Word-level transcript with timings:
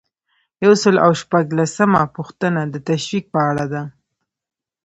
یو 0.63 0.73
سل 0.83 0.95
او 1.05 1.11
شپږلسمه 1.21 2.01
پوښتنه 2.15 2.61
د 2.73 2.75
تشویق 2.89 3.25
په 3.33 3.39
اړه 3.49 3.65
ده. 3.73 3.83